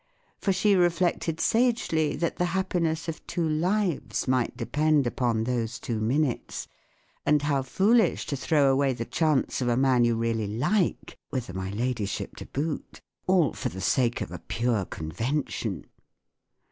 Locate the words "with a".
11.29-11.53